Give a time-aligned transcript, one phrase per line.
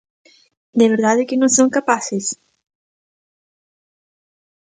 [0.79, 2.25] ¿De verdade que non son capaces?